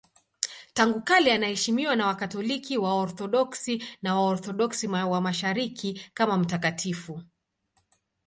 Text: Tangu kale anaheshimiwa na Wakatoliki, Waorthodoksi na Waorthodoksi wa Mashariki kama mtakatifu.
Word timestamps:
Tangu 0.73 1.01
kale 1.01 1.33
anaheshimiwa 1.33 1.95
na 1.95 2.07
Wakatoliki, 2.07 2.77
Waorthodoksi 2.77 3.83
na 4.01 4.15
Waorthodoksi 4.15 4.87
wa 4.87 5.21
Mashariki 5.21 6.09
kama 6.13 6.37
mtakatifu. 6.37 7.23